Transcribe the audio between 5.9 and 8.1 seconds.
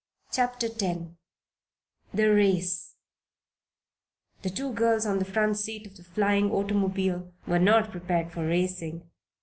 the flying automobile were not